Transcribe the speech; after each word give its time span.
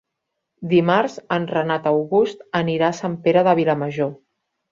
Dimarts 0.69 1.17
en 1.35 1.45
Renat 1.51 1.85
August 1.91 2.41
anirà 2.61 2.89
a 2.93 2.97
Sant 3.03 3.19
Pere 3.27 3.47
de 3.49 3.57
Vilamajor. 3.63 4.13